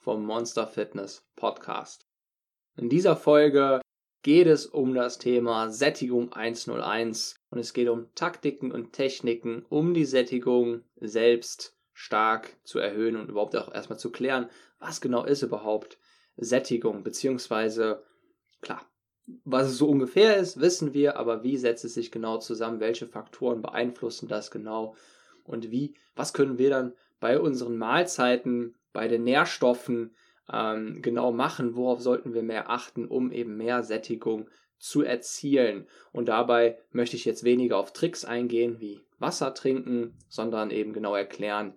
[0.00, 2.06] vom Monster Fitness Podcast.
[2.76, 3.82] In dieser Folge
[4.22, 9.92] geht es um das Thema Sättigung 101 und es geht um Taktiken und Techniken, um
[9.92, 15.42] die Sättigung selbst stark zu erhöhen und überhaupt auch erstmal zu klären, was genau ist
[15.42, 15.98] überhaupt
[16.38, 18.02] Sättigung, beziehungsweise
[18.62, 18.80] klar,
[19.44, 23.06] was es so ungefähr ist, wissen wir, aber wie setzt es sich genau zusammen, welche
[23.06, 24.96] Faktoren beeinflussen das genau
[25.44, 30.14] und wie, was können wir dann bei unseren Mahlzeiten, bei den Nährstoffen
[30.52, 35.86] ähm, genau machen, worauf sollten wir mehr achten, um eben mehr Sättigung zu erzielen.
[36.12, 41.14] Und dabei möchte ich jetzt weniger auf Tricks eingehen wie Wasser trinken, sondern eben genau
[41.14, 41.74] erklären,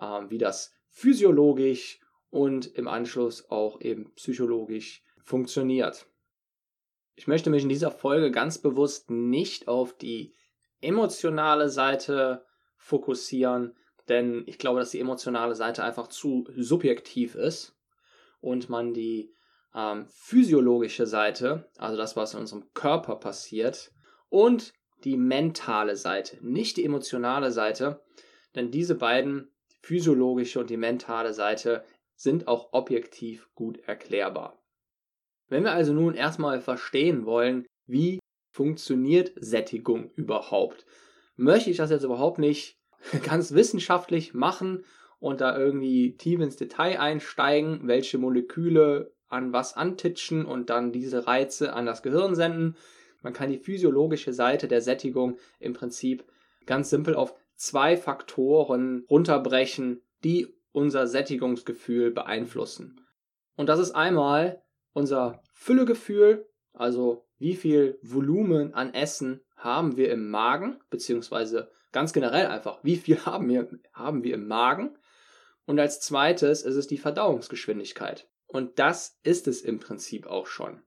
[0.00, 6.06] ähm, wie das physiologisch und im Anschluss auch eben psychologisch funktioniert.
[7.14, 10.34] Ich möchte mich in dieser Folge ganz bewusst nicht auf die
[10.80, 12.44] emotionale Seite
[12.76, 13.74] fokussieren,
[14.08, 17.76] denn ich glaube, dass die emotionale Seite einfach zu subjektiv ist
[18.40, 19.34] und man die
[19.74, 23.92] ähm, physiologische Seite, also das, was in unserem Körper passiert,
[24.28, 24.72] und
[25.04, 28.02] die mentale Seite, nicht die emotionale Seite,
[28.54, 31.84] denn diese beiden, die physiologische und die mentale Seite,
[32.14, 34.58] sind auch objektiv gut erklärbar.
[35.48, 38.18] Wenn wir also nun erstmal verstehen wollen, wie
[38.50, 40.86] funktioniert Sättigung überhaupt,
[41.36, 42.78] möchte ich das jetzt überhaupt nicht
[43.24, 44.84] ganz wissenschaftlich machen
[45.18, 51.26] und da irgendwie tief ins Detail einsteigen, welche Moleküle an was antitschen und dann diese
[51.26, 52.76] Reize an das Gehirn senden.
[53.22, 56.24] Man kann die physiologische Seite der Sättigung im Prinzip
[56.64, 63.00] ganz simpel auf zwei Faktoren runterbrechen, die unser Sättigungsgefühl beeinflussen.
[63.56, 64.62] Und das ist einmal
[64.92, 72.48] unser Füllegefühl, also wie viel Volumen an Essen haben wir im Magen, beziehungsweise Ganz generell
[72.48, 74.98] einfach, wie viel haben wir, haben wir im Magen?
[75.64, 78.28] Und als zweites ist es die Verdauungsgeschwindigkeit.
[78.46, 80.82] Und das ist es im Prinzip auch schon.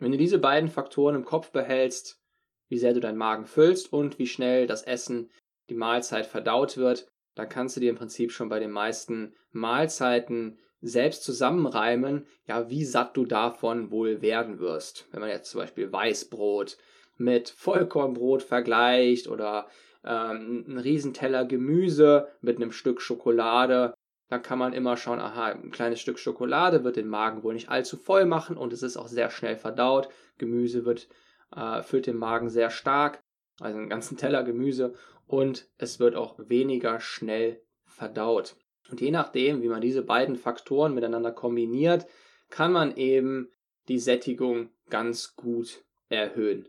[0.00, 2.20] Wenn du diese beiden Faktoren im Kopf behältst,
[2.66, 5.30] wie sehr du deinen Magen füllst und wie schnell das Essen,
[5.68, 7.06] die Mahlzeit verdaut wird,
[7.36, 12.84] dann kannst du dir im Prinzip schon bei den meisten Mahlzeiten selbst zusammenreimen, ja, wie
[12.84, 15.06] satt du davon wohl werden wirst.
[15.12, 16.76] Wenn man jetzt zum Beispiel Weißbrot
[17.18, 19.68] mit Vollkornbrot vergleicht oder
[20.04, 23.94] ähm, ein Riesenteller Gemüse mit einem Stück Schokolade.
[24.28, 27.68] Dann kann man immer schauen, aha, ein kleines Stück Schokolade wird den Magen wohl nicht
[27.68, 30.08] allzu voll machen und es ist auch sehr schnell verdaut.
[30.38, 31.08] Gemüse wird,
[31.54, 33.22] äh, füllt den Magen sehr stark,
[33.60, 34.94] also einen ganzen Teller Gemüse
[35.26, 38.56] und es wird auch weniger schnell verdaut.
[38.90, 42.06] Und je nachdem, wie man diese beiden Faktoren miteinander kombiniert,
[42.48, 43.50] kann man eben
[43.88, 46.68] die Sättigung ganz gut erhöhen.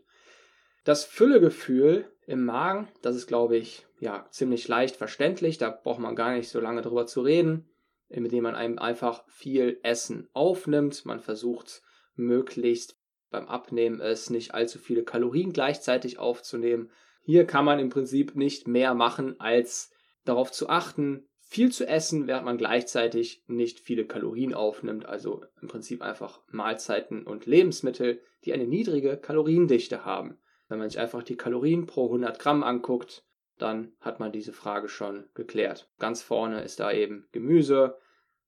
[0.84, 5.58] Das Füllegefühl im Magen, das ist, glaube ich, ja, ziemlich leicht verständlich.
[5.58, 7.68] Da braucht man gar nicht so lange drüber zu reden,
[8.08, 11.06] indem man einem einfach viel Essen aufnimmt.
[11.06, 11.82] Man versucht
[12.14, 12.98] möglichst
[13.30, 16.90] beim Abnehmen es nicht allzu viele Kalorien gleichzeitig aufzunehmen.
[17.22, 19.92] Hier kann man im Prinzip nicht mehr machen, als
[20.24, 25.06] darauf zu achten, viel zu essen, während man gleichzeitig nicht viele Kalorien aufnimmt.
[25.06, 30.38] Also im Prinzip einfach Mahlzeiten und Lebensmittel, die eine niedrige Kaloriendichte haben.
[30.72, 33.26] Wenn man sich einfach die Kalorien pro 100 Gramm anguckt,
[33.58, 35.90] dann hat man diese Frage schon geklärt.
[35.98, 37.98] Ganz vorne ist da eben Gemüse,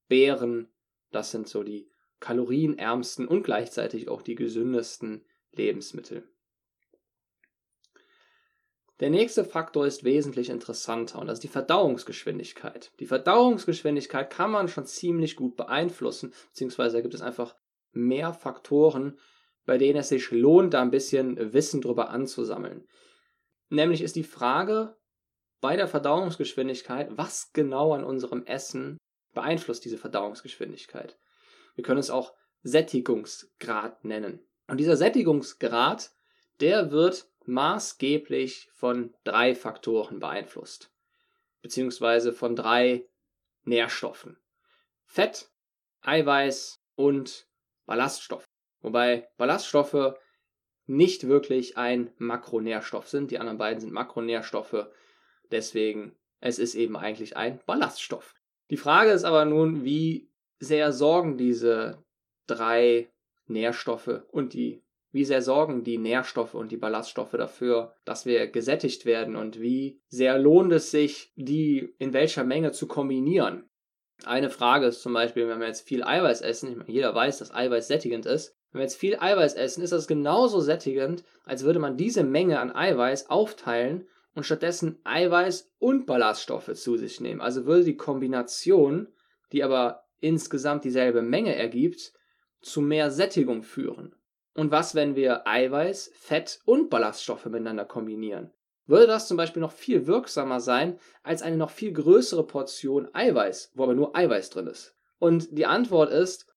[0.08, 0.72] Beeren,
[1.10, 1.90] das sind so die
[2.20, 6.26] kalorienärmsten und gleichzeitig auch die gesündesten Lebensmittel.
[9.00, 12.90] Der nächste Faktor ist wesentlich interessanter und das ist die Verdauungsgeschwindigkeit.
[13.00, 17.54] Die Verdauungsgeschwindigkeit kann man schon ziemlich gut beeinflussen, beziehungsweise da gibt es einfach
[17.92, 19.18] mehr Faktoren,
[19.64, 22.86] bei denen es sich lohnt, da ein bisschen Wissen drüber anzusammeln.
[23.68, 24.96] Nämlich ist die Frage
[25.60, 28.98] bei der Verdauungsgeschwindigkeit, was genau an unserem Essen
[29.32, 31.18] beeinflusst diese Verdauungsgeschwindigkeit.
[31.74, 34.46] Wir können es auch Sättigungsgrad nennen.
[34.68, 36.12] Und dieser Sättigungsgrad,
[36.60, 40.90] der wird maßgeblich von drei Faktoren beeinflusst,
[41.62, 43.06] beziehungsweise von drei
[43.64, 44.38] Nährstoffen.
[45.04, 45.50] Fett,
[46.02, 47.48] Eiweiß und
[47.86, 48.44] Ballaststoff.
[48.84, 50.14] Wobei Ballaststoffe
[50.86, 53.30] nicht wirklich ein Makronährstoff sind.
[53.30, 54.86] Die anderen beiden sind Makronährstoffe.
[55.50, 58.34] Deswegen, es ist eben eigentlich ein Ballaststoff.
[58.70, 62.04] Die Frage ist aber nun, wie sehr sorgen diese
[62.46, 63.10] drei
[63.46, 64.82] Nährstoffe und die
[65.12, 70.02] wie sehr sorgen die Nährstoffe und die Ballaststoffe dafür, dass wir gesättigt werden und wie
[70.08, 73.70] sehr lohnt es sich, die in welcher Menge zu kombinieren?
[74.24, 77.38] Eine Frage ist zum Beispiel, wenn wir jetzt viel Eiweiß essen, ich meine, jeder weiß,
[77.38, 78.56] dass Eiweiß sättigend ist.
[78.74, 82.58] Wenn wir jetzt viel Eiweiß essen, ist das genauso sättigend, als würde man diese Menge
[82.58, 87.40] an Eiweiß aufteilen und stattdessen Eiweiß und Ballaststoffe zu sich nehmen.
[87.40, 89.06] Also würde die Kombination,
[89.52, 92.14] die aber insgesamt dieselbe Menge ergibt,
[92.62, 94.16] zu mehr Sättigung führen.
[94.54, 98.50] Und was, wenn wir Eiweiß, Fett und Ballaststoffe miteinander kombinieren?
[98.86, 103.70] Würde das zum Beispiel noch viel wirksamer sein als eine noch viel größere Portion Eiweiß,
[103.76, 104.96] wo aber nur Eiweiß drin ist?
[105.20, 106.52] Und die Antwort ist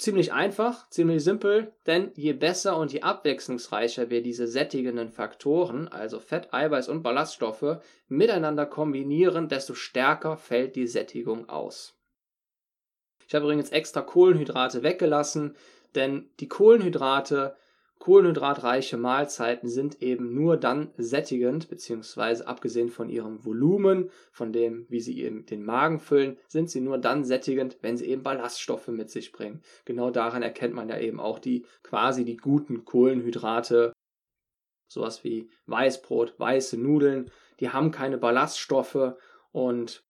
[0.00, 6.18] ziemlich einfach, ziemlich simpel, denn je besser und je abwechslungsreicher wir diese sättigenden Faktoren, also
[6.18, 11.94] Fett, Eiweiß und Ballaststoffe, miteinander kombinieren, desto stärker fällt die Sättigung aus.
[13.28, 15.54] Ich habe übrigens extra Kohlenhydrate weggelassen,
[15.94, 17.54] denn die Kohlenhydrate,
[18.00, 25.00] kohlenhydratreiche Mahlzeiten sind eben nur dann sättigend, beziehungsweise abgesehen von ihrem Volumen, von dem, wie
[25.00, 29.10] sie eben den Magen füllen, sind sie nur dann sättigend, wenn sie eben Ballaststoffe mit
[29.10, 29.62] sich bringen.
[29.84, 33.92] Genau daran erkennt man ja eben auch die quasi die guten Kohlenhydrate,
[34.88, 37.30] sowas wie Weißbrot, weiße Nudeln,
[37.60, 39.14] die haben keine Ballaststoffe
[39.52, 40.02] und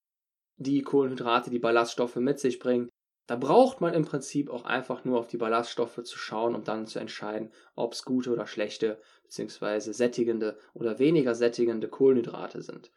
[0.55, 2.89] die Kohlenhydrate, die Ballaststoffe mit sich bringen,
[3.27, 6.87] da braucht man im Prinzip auch einfach nur auf die Ballaststoffe zu schauen, um dann
[6.87, 9.91] zu entscheiden, ob es gute oder schlechte bzw.
[9.91, 12.91] sättigende oder weniger sättigende Kohlenhydrate sind.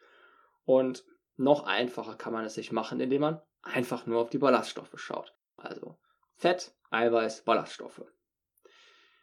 [0.65, 1.05] Und
[1.37, 5.33] noch einfacher kann man es sich machen, indem man einfach nur auf die Ballaststoffe schaut.
[5.57, 5.97] Also
[6.35, 8.03] Fett, Eiweiß, Ballaststoffe.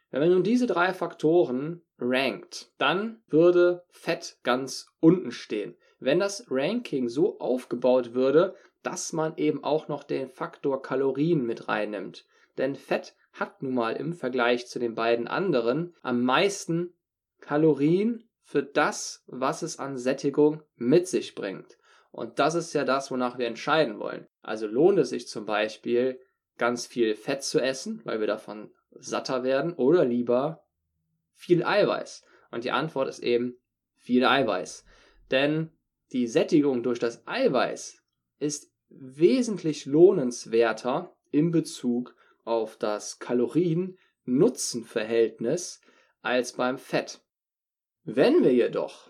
[0.09, 5.75] Wenn man nun diese drei Faktoren rankt, dann würde Fett ganz unten stehen.
[6.03, 11.69] Wenn das Ranking so aufgebaut würde, dass man eben auch noch den Faktor Kalorien mit
[11.69, 12.25] reinnimmt.
[12.57, 16.93] Denn Fett hat nun mal im Vergleich zu den beiden anderen am meisten
[17.39, 21.77] Kalorien für das, was es an Sättigung mit sich bringt.
[22.11, 24.27] Und das ist ja das, wonach wir entscheiden wollen.
[24.41, 26.19] Also lohnt es sich zum Beispiel,
[26.57, 30.65] ganz viel Fett zu essen, weil wir davon satter werden, oder lieber
[31.33, 32.25] viel Eiweiß?
[32.51, 33.55] Und die Antwort ist eben
[33.95, 34.83] viel Eiweiß.
[35.31, 35.71] Denn
[36.11, 38.03] die Sättigung durch das Eiweiß
[38.39, 45.81] ist wesentlich lohnenswerter in Bezug auf das Kalorien-Nutzen-Verhältnis
[46.21, 47.21] als beim Fett.
[48.03, 49.09] Wenn wir jedoch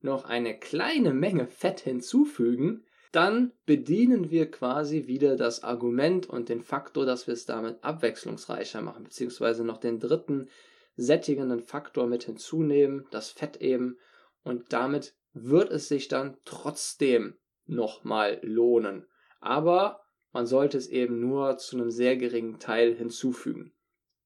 [0.00, 6.62] noch eine kleine Menge Fett hinzufügen, dann bedienen wir quasi wieder das Argument und den
[6.62, 10.48] Faktor, dass wir es damit abwechslungsreicher machen, beziehungsweise noch den dritten
[10.96, 13.98] sättigenden Faktor mit hinzunehmen, das Fett eben,
[14.44, 19.06] und damit wird es sich dann trotzdem nochmal lohnen,
[19.40, 20.02] aber
[20.32, 23.74] man sollte es eben nur zu einem sehr geringen Teil hinzufügen.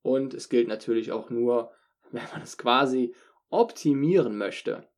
[0.02, 1.72] Und es gilt natürlich auch nur,
[2.12, 3.14] wenn man es quasi
[3.48, 4.88] optimieren möchte.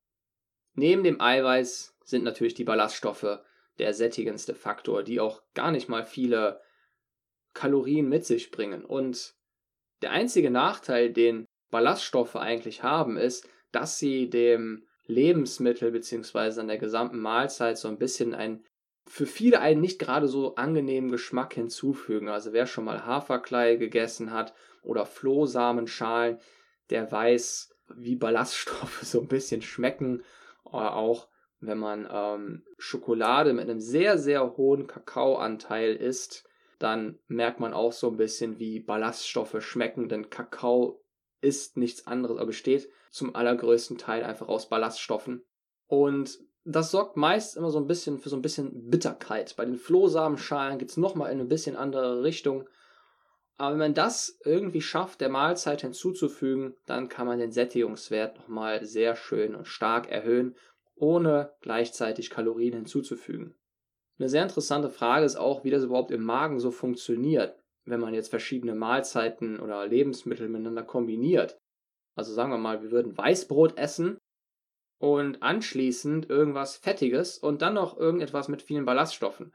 [0.74, 3.40] Neben dem Eiweiß sind natürlich die Ballaststoffe
[3.78, 6.60] der sättigendste Faktor, die auch gar nicht mal viele
[7.54, 8.84] Kalorien mit sich bringen.
[8.84, 9.34] Und
[10.02, 16.60] der einzige Nachteil, den Ballaststoffe eigentlich haben, ist, dass sie dem Lebensmittel bzw.
[16.60, 18.62] an der gesamten Mahlzeit so ein bisschen ein
[19.08, 22.28] für viele einen nicht gerade so angenehmen Geschmack hinzufügen.
[22.28, 26.38] Also wer schon mal Haferklei gegessen hat oder Flohsamenschalen,
[26.90, 30.22] der weiß, wie Ballaststoffe so ein bisschen schmecken.
[30.62, 31.28] Oder auch
[31.60, 36.46] wenn man ähm, Schokolade mit einem sehr, sehr hohen Kakaoanteil isst,
[36.78, 41.02] dann merkt man auch so ein bisschen, wie Ballaststoffe schmecken, denn Kakao
[41.40, 45.44] ist nichts anderes, aber besteht zum allergrößten Teil einfach aus Ballaststoffen.
[45.86, 49.56] Und das sorgt meist immer so ein bisschen für so ein bisschen Bitterkeit.
[49.56, 52.68] Bei den Flohsamenschalen geht es nochmal in eine bisschen andere Richtung.
[53.56, 58.84] Aber wenn man das irgendwie schafft, der Mahlzeit hinzuzufügen, dann kann man den Sättigungswert nochmal
[58.84, 60.54] sehr schön und stark erhöhen,
[60.94, 63.54] ohne gleichzeitig Kalorien hinzuzufügen.
[64.18, 67.57] Eine sehr interessante Frage ist auch, wie das überhaupt im Magen so funktioniert,
[67.90, 71.58] wenn man jetzt verschiedene Mahlzeiten oder Lebensmittel miteinander kombiniert.
[72.14, 74.18] Also sagen wir mal, wir würden Weißbrot essen
[74.98, 79.52] und anschließend irgendwas Fettiges und dann noch irgendetwas mit vielen Ballaststoffen.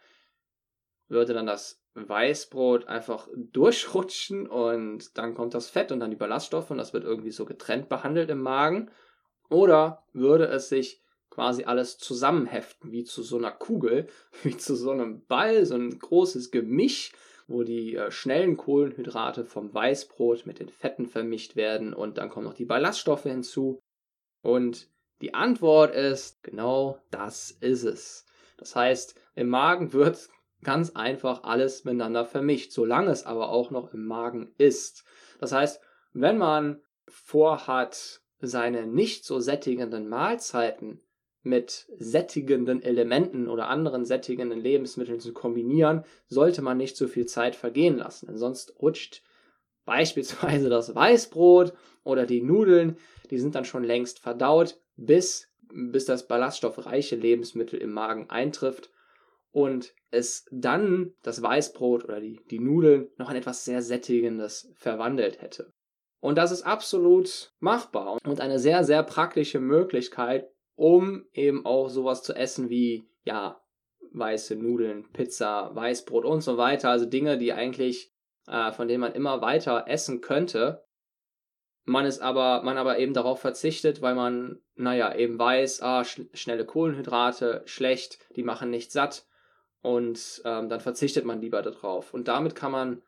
[1.09, 6.71] Würde dann das Weißbrot einfach durchrutschen und dann kommt das Fett und dann die Ballaststoffe
[6.71, 8.89] und das wird irgendwie so getrennt behandelt im Magen?
[9.49, 14.07] Oder würde es sich quasi alles zusammenheften, wie zu so einer Kugel,
[14.43, 17.11] wie zu so einem Ball, so ein großes Gemisch,
[17.47, 22.45] wo die äh, schnellen Kohlenhydrate vom Weißbrot mit den Fetten vermischt werden und dann kommen
[22.45, 23.79] noch die Ballaststoffe hinzu.
[24.41, 24.89] Und
[25.21, 28.25] die Antwort ist, genau das ist es.
[28.57, 30.29] Das heißt, im Magen wird
[30.63, 35.03] ganz einfach alles miteinander vermischt, solange es aber auch noch im Magen ist.
[35.39, 35.81] Das heißt,
[36.13, 41.01] wenn man vorhat, seine nicht so sättigenden Mahlzeiten
[41.43, 47.55] mit sättigenden Elementen oder anderen sättigenden Lebensmitteln zu kombinieren, sollte man nicht so viel Zeit
[47.55, 48.27] vergehen lassen.
[48.27, 49.21] Denn sonst rutscht
[49.85, 51.73] beispielsweise das Weißbrot
[52.03, 52.97] oder die Nudeln,
[53.29, 58.89] die sind dann schon längst verdaut, bis, bis das ballaststoffreiche Lebensmittel im Magen eintrifft
[59.51, 65.41] und es dann das Weißbrot oder die, die Nudeln noch in etwas sehr Sättigendes verwandelt
[65.41, 65.73] hätte.
[66.19, 72.23] Und das ist absolut machbar und eine sehr, sehr praktische Möglichkeit, um eben auch sowas
[72.23, 73.61] zu essen wie, ja,
[74.13, 76.89] weiße Nudeln, Pizza, Weißbrot und so weiter.
[76.89, 78.11] Also Dinge, die eigentlich,
[78.47, 80.83] äh, von denen man immer weiter essen könnte.
[81.85, 86.21] Man ist aber, man aber eben darauf verzichtet, weil man, naja, eben weiß, ah, sch
[86.33, 89.25] schnelle Kohlenhydrate, schlecht, die machen nicht satt.
[89.81, 92.13] Und ähm, dann verzichtet man lieber darauf.
[92.13, 93.01] Und damit kann man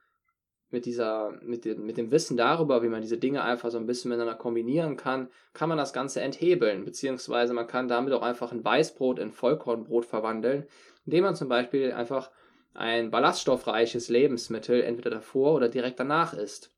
[0.72, 3.86] mit dieser, mit dem, mit dem Wissen darüber, wie man diese Dinge einfach so ein
[3.86, 8.52] bisschen miteinander kombinieren kann, kann man das Ganze enthebeln, beziehungsweise man kann damit auch einfach
[8.52, 10.66] ein Weißbrot in Vollkornbrot verwandeln,
[11.06, 12.32] indem man zum Beispiel einfach
[12.74, 16.72] ein ballaststoffreiches Lebensmittel entweder davor oder direkt danach isst.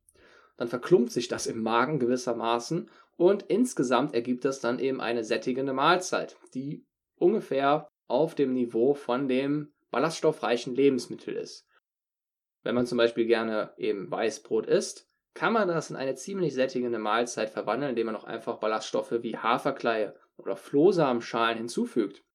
[0.58, 5.74] Dann verklumpt sich das im Magen gewissermaßen und insgesamt ergibt das dann eben eine sättigende
[5.74, 11.67] Mahlzeit, die ungefähr auf dem Niveau von dem ballaststoffreichen Lebensmittel ist.
[12.68, 17.00] Wenn man zum Beispiel gerne eben Weißbrot isst, kann man das in eine ziemlich sättigende
[17.00, 22.26] Mahlzeit verwandeln, indem man auch einfach Ballaststoffe wie Haferkleie oder Flohsamenschalen hinzufügt.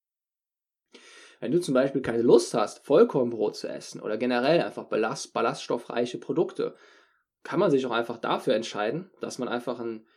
[1.39, 6.17] Wenn du zum Beispiel keine Lust hast, Vollkornbrot zu essen oder generell einfach ballast, ballaststoffreiche
[6.17, 6.73] Produkte,
[7.43, 10.07] kann man sich auch einfach dafür entscheiden, dass man einfach ein,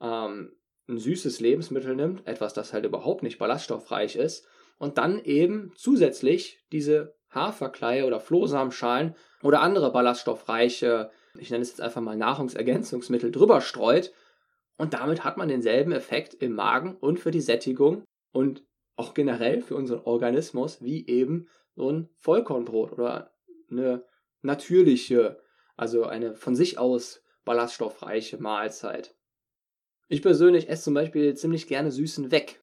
[0.00, 0.54] ähm,
[0.88, 4.46] ein süßes Lebensmittel nimmt, etwas, das halt überhaupt nicht ballaststoffreich ist,
[4.78, 11.80] und dann eben zusätzlich diese Haferkleie oder Flohsamenschalen oder andere ballaststoffreiche, ich nenne es jetzt
[11.80, 14.12] einfach mal Nahrungsergänzungsmittel, drüber streut.
[14.76, 18.64] Und damit hat man denselben Effekt im Magen und für die Sättigung und
[18.96, 23.32] auch generell für unseren Organismus wie eben so ein Vollkornbrot oder
[23.70, 24.04] eine
[24.42, 25.40] natürliche,
[25.76, 29.14] also eine von sich aus ballaststoffreiche Mahlzeit.
[30.08, 32.62] Ich persönlich esse zum Beispiel ziemlich gerne Süßen weg.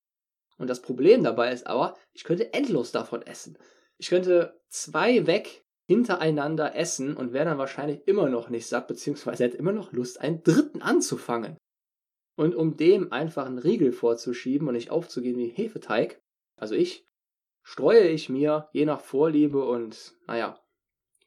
[0.57, 3.57] Und das Problem dabei ist aber, ich könnte endlos davon essen.
[4.01, 9.43] Ich könnte zwei weg hintereinander essen und wäre dann wahrscheinlich immer noch nicht satt, beziehungsweise
[9.43, 11.55] hätte immer noch Lust, einen dritten anzufangen.
[12.35, 16.19] Und um dem einfach einen Riegel vorzuschieben und nicht aufzugehen wie Hefeteig,
[16.55, 17.05] also ich,
[17.61, 20.59] streue ich mir je nach Vorliebe und, naja,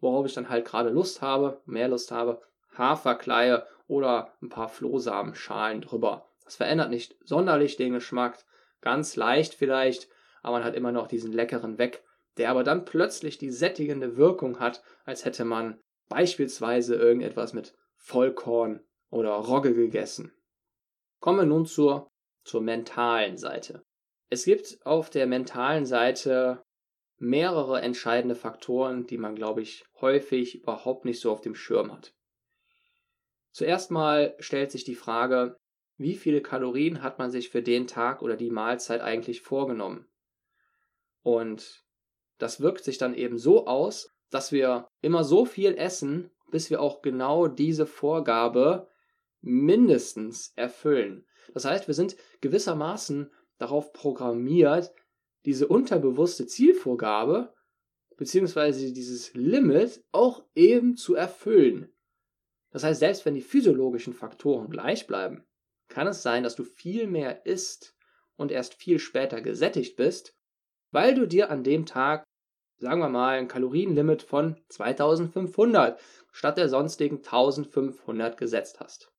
[0.00, 2.42] worauf ich dann halt gerade Lust habe, mehr Lust habe,
[2.76, 6.28] Haferkleie oder ein paar Flohsamenschalen drüber.
[6.42, 8.44] Das verändert nicht sonderlich den Geschmack,
[8.80, 10.08] ganz leicht vielleicht,
[10.42, 12.02] aber man hat immer noch diesen leckeren Weg
[12.36, 18.80] der aber dann plötzlich die sättigende Wirkung hat, als hätte man beispielsweise irgendetwas mit Vollkorn
[19.10, 20.32] oder Rogge gegessen.
[21.20, 22.10] Kommen wir nun zur,
[22.44, 23.82] zur mentalen Seite.
[24.28, 26.62] Es gibt auf der mentalen Seite
[27.18, 32.12] mehrere entscheidende Faktoren, die man, glaube ich, häufig überhaupt nicht so auf dem Schirm hat.
[33.52, 35.56] Zuerst mal stellt sich die Frage,
[35.96, 40.08] wie viele Kalorien hat man sich für den Tag oder die Mahlzeit eigentlich vorgenommen?
[41.22, 41.83] Und
[42.38, 46.80] das wirkt sich dann eben so aus, dass wir immer so viel essen, bis wir
[46.80, 48.88] auch genau diese Vorgabe
[49.40, 51.26] mindestens erfüllen.
[51.52, 54.92] Das heißt, wir sind gewissermaßen darauf programmiert,
[55.44, 57.52] diese unterbewusste Zielvorgabe
[58.16, 61.92] beziehungsweise dieses Limit auch eben zu erfüllen.
[62.70, 65.44] Das heißt, selbst wenn die physiologischen Faktoren gleich bleiben,
[65.88, 67.94] kann es sein, dass du viel mehr isst
[68.36, 70.36] und erst viel später gesättigt bist,
[70.94, 72.22] weil du dir an dem Tag,
[72.78, 79.10] sagen wir mal, ein Kalorienlimit von 2500 statt der sonstigen 1500 gesetzt hast.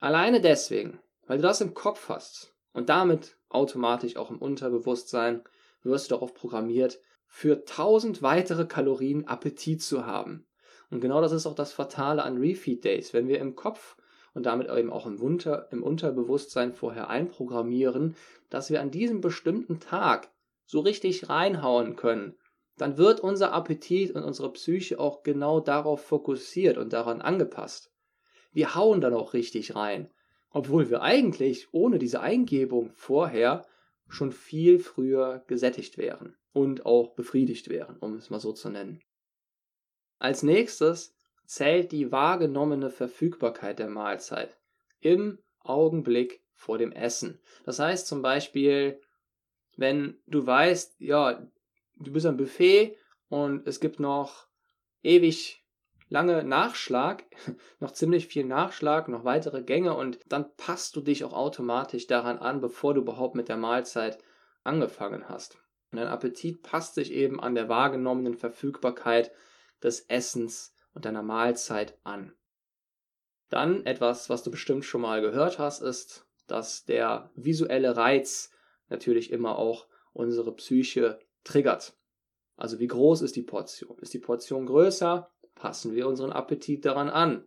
[0.00, 5.44] Alleine deswegen, weil du das im Kopf hast und damit automatisch auch im Unterbewusstsein,
[5.82, 10.46] wirst du darauf programmiert, für 1000 weitere Kalorien Appetit zu haben.
[10.90, 13.12] Und genau das ist auch das Fatale an Refeed Days.
[13.12, 13.98] Wenn wir im Kopf
[14.32, 18.16] und damit eben auch im, Unter, im Unterbewusstsein vorher einprogrammieren,
[18.48, 20.30] dass wir an diesem bestimmten Tag
[20.72, 22.34] so richtig reinhauen können,
[22.78, 27.92] dann wird unser Appetit und unsere Psyche auch genau darauf fokussiert und daran angepasst.
[28.52, 30.10] Wir hauen dann auch richtig rein,
[30.48, 33.66] obwohl wir eigentlich ohne diese Eingebung vorher
[34.08, 39.02] schon viel früher gesättigt wären und auch befriedigt wären, um es mal so zu nennen.
[40.18, 41.14] Als nächstes
[41.44, 44.56] zählt die wahrgenommene Verfügbarkeit der Mahlzeit
[45.00, 47.42] im Augenblick vor dem Essen.
[47.66, 49.02] Das heißt zum Beispiel,
[49.82, 51.46] wenn du weißt, ja,
[51.96, 52.96] du bist am Buffet
[53.28, 54.46] und es gibt noch
[55.02, 55.66] ewig
[56.08, 57.24] lange Nachschlag,
[57.80, 62.38] noch ziemlich viel Nachschlag, noch weitere Gänge und dann passt du dich auch automatisch daran
[62.38, 64.18] an, bevor du überhaupt mit der Mahlzeit
[64.62, 65.58] angefangen hast.
[65.90, 69.32] Und dein Appetit passt sich eben an der wahrgenommenen Verfügbarkeit
[69.82, 72.32] des Essens und deiner Mahlzeit an.
[73.48, 78.51] Dann etwas, was du bestimmt schon mal gehört hast, ist, dass der visuelle Reiz
[78.92, 81.94] natürlich immer auch unsere Psyche triggert.
[82.56, 83.98] Also wie groß ist die Portion?
[83.98, 85.30] Ist die Portion größer?
[85.54, 87.46] Passen wir unseren Appetit daran an.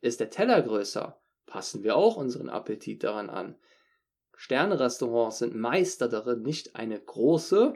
[0.00, 1.20] Ist der Teller größer?
[1.46, 3.56] Passen wir auch unseren Appetit daran an.
[4.36, 7.74] Sternerestaurants sind Meister darin, nicht eine große,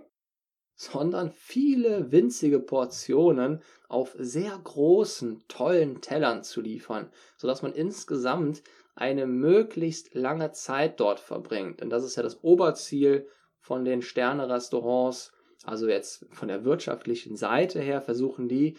[0.75, 8.63] sondern viele winzige Portionen auf sehr großen, tollen Tellern zu liefern, sodass man insgesamt
[8.97, 11.83] eine möglichst lange Zeit dort verbringt.
[11.83, 13.29] Und das ist ja das Oberziel
[13.61, 15.33] von den Sternerestaurants.
[15.65, 18.77] Also jetzt von der wirtschaftlichen Seite her versuchen die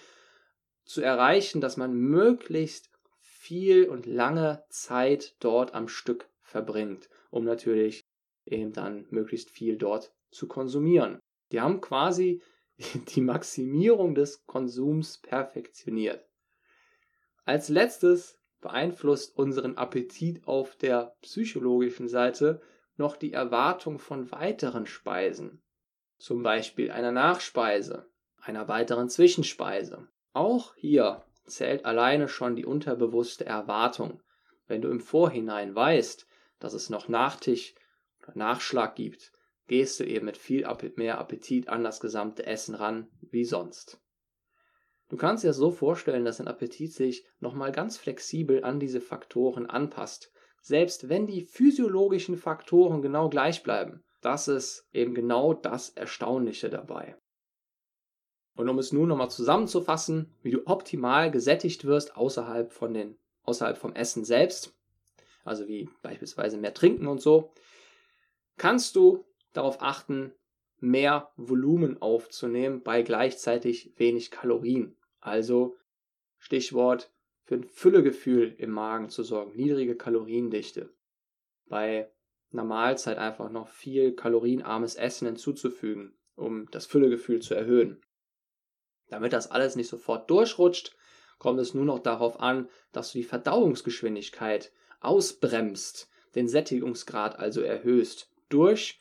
[0.86, 2.90] zu erreichen, dass man möglichst
[3.22, 8.04] viel und lange Zeit dort am Stück verbringt, um natürlich
[8.46, 11.20] eben dann möglichst viel dort zu konsumieren.
[11.52, 12.42] Die haben quasi
[13.16, 16.26] die Maximierung des Konsums perfektioniert.
[17.46, 22.62] Als letztes beeinflusst unseren Appetit auf der psychologischen Seite
[22.98, 25.62] noch die Erwartung von weiteren Speisen,
[26.18, 28.10] zum Beispiel einer Nachspeise,
[28.42, 30.08] einer weiteren Zwischenspeise.
[30.34, 34.22] Auch hier zählt alleine schon die unterbewusste Erwartung.
[34.68, 36.28] Wenn du im Vorhinein weißt,
[36.60, 37.76] dass es noch Nachtisch
[38.24, 39.32] oder Nachschlag gibt,
[39.68, 44.00] gehst du eben mit viel mehr Appetit an das gesamte Essen ran wie sonst.
[45.10, 49.00] Du kannst dir das so vorstellen, dass dein Appetit sich nochmal ganz flexibel an diese
[49.00, 54.04] Faktoren anpasst, selbst wenn die physiologischen Faktoren genau gleich bleiben.
[54.22, 57.16] Das ist eben genau das Erstaunliche dabei.
[58.56, 63.78] Und um es nun nochmal zusammenzufassen, wie du optimal gesättigt wirst außerhalb, von den, außerhalb
[63.78, 64.76] vom Essen selbst,
[65.46, 67.54] also wie beispielsweise mehr trinken und so,
[68.58, 70.34] kannst du darauf achten,
[70.80, 74.96] mehr Volumen aufzunehmen bei gleichzeitig wenig Kalorien.
[75.20, 75.78] Also
[76.38, 77.12] Stichwort
[77.44, 80.94] für ein Füllegefühl im Magen zu sorgen, niedrige Kaloriendichte.
[81.68, 82.12] Bei
[82.52, 88.02] einer Mahlzeit einfach noch viel kalorienarmes Essen hinzuzufügen, um das Füllegefühl zu erhöhen.
[89.10, 90.96] Damit das alles nicht sofort durchrutscht,
[91.40, 98.32] kommt es nur noch darauf an, dass du die Verdauungsgeschwindigkeit ausbremst, den Sättigungsgrad also erhöhst
[98.50, 99.00] durch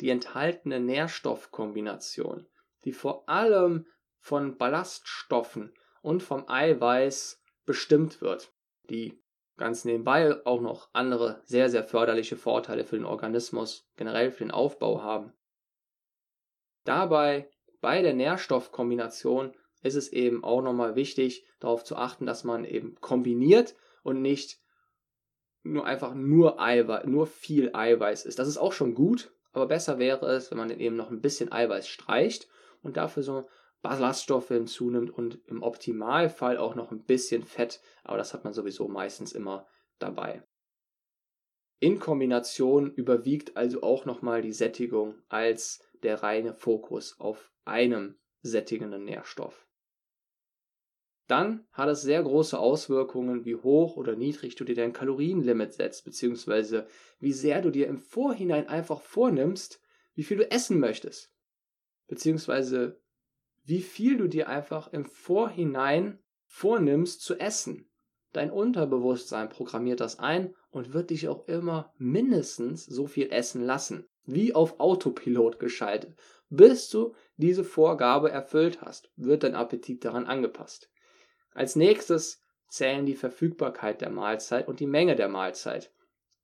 [0.00, 2.46] die enthaltene Nährstoffkombination,
[2.84, 3.86] die vor allem
[4.18, 8.52] von Ballaststoffen und vom Eiweiß bestimmt wird,
[8.90, 9.22] die
[9.56, 14.50] ganz nebenbei auch noch andere sehr, sehr förderliche Vorteile für den Organismus, generell für den
[14.50, 15.32] Aufbau haben.
[16.84, 22.64] Dabei, bei der Nährstoffkombination, ist es eben auch nochmal wichtig, darauf zu achten, dass man
[22.64, 24.58] eben kombiniert und nicht
[25.62, 28.38] nur einfach nur Eiweiß, nur viel Eiweiß ist.
[28.38, 31.50] Das ist auch schon gut, aber besser wäre es, wenn man eben noch ein bisschen
[31.50, 32.48] Eiweiß streicht
[32.82, 33.48] und dafür so
[33.82, 38.88] Ballaststoffe hinzunimmt und im Optimalfall auch noch ein bisschen Fett, aber das hat man sowieso
[38.88, 39.66] meistens immer
[39.98, 40.42] dabei.
[41.80, 49.04] In Kombination überwiegt also auch nochmal die Sättigung als der reine Fokus auf einem sättigenden
[49.04, 49.66] Nährstoff
[51.26, 56.04] dann hat es sehr große Auswirkungen, wie hoch oder niedrig du dir dein Kalorienlimit setzt,
[56.04, 56.86] beziehungsweise
[57.18, 59.80] wie sehr du dir im Vorhinein einfach vornimmst,
[60.14, 61.32] wie viel du essen möchtest,
[62.08, 63.00] beziehungsweise
[63.64, 67.90] wie viel du dir einfach im Vorhinein vornimmst zu essen.
[68.32, 74.06] Dein Unterbewusstsein programmiert das ein und wird dich auch immer mindestens so viel essen lassen,
[74.24, 76.16] wie auf Autopilot geschaltet.
[76.50, 80.90] Bis du diese Vorgabe erfüllt hast, wird dein Appetit daran angepasst.
[81.54, 85.92] Als nächstes zählen die Verfügbarkeit der Mahlzeit und die Menge der Mahlzeit.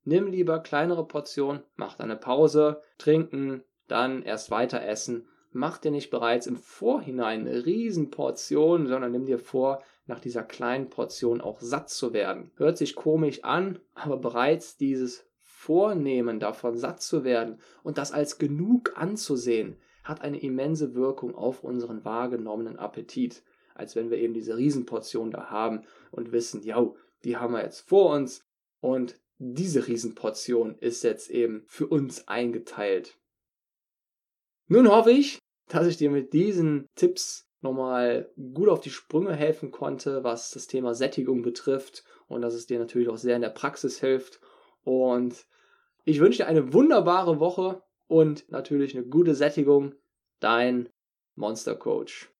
[0.03, 5.27] Nimm lieber kleinere Portionen, mach eine Pause, trinken, dann erst weiter essen.
[5.51, 10.89] Mach dir nicht bereits im Vorhinein eine Riesenportion, sondern nimm dir vor, nach dieser kleinen
[10.89, 12.51] Portion auch satt zu werden.
[12.55, 18.37] Hört sich komisch an, aber bereits dieses Vornehmen davon satt zu werden und das als
[18.39, 23.43] genug anzusehen, hat eine immense Wirkung auf unseren wahrgenommenen Appetit
[23.75, 27.87] als wenn wir eben diese Riesenportion da haben und wissen, ja, die haben wir jetzt
[27.87, 28.43] vor uns
[28.79, 33.17] und diese Riesenportion ist jetzt eben für uns eingeteilt.
[34.67, 39.71] Nun hoffe ich, dass ich dir mit diesen Tipps nochmal gut auf die Sprünge helfen
[39.71, 43.49] konnte, was das Thema Sättigung betrifft und dass es dir natürlich auch sehr in der
[43.49, 44.39] Praxis hilft.
[44.83, 45.45] Und
[46.03, 49.95] ich wünsche dir eine wunderbare Woche und natürlich eine gute Sättigung.
[50.39, 50.89] Dein
[51.35, 52.31] Monster Coach.